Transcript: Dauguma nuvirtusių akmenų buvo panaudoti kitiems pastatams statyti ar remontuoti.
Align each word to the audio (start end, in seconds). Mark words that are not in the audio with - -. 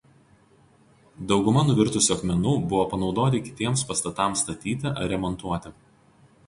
Dauguma 1.31 1.65
nuvirtusių 1.67 2.15
akmenų 2.17 2.55
buvo 2.73 2.89
panaudoti 2.95 3.43
kitiems 3.51 3.85
pastatams 3.93 4.43
statyti 4.47 4.95
ar 4.95 5.11
remontuoti. 5.15 5.79